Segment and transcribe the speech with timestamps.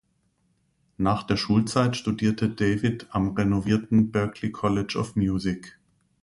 [0.97, 5.77] Nach der Schulzeit studierte David am renommierten Berklee College of Music.